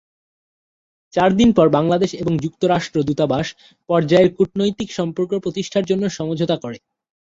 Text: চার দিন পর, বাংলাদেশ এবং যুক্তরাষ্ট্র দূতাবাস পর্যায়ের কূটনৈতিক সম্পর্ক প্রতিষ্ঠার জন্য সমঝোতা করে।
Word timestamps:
চার 1.13 1.29
দিন 1.39 1.49
পর, 1.53 1.67
বাংলাদেশ 1.77 2.11
এবং 2.21 2.33
যুক্তরাষ্ট্র 2.43 2.97
দূতাবাস 3.07 3.47
পর্যায়ের 3.89 4.29
কূটনৈতিক 4.37 4.89
সম্পর্ক 4.99 5.31
প্রতিষ্ঠার 5.43 5.87
জন্য 5.89 6.03
সমঝোতা 6.17 6.55
করে। 6.63 6.77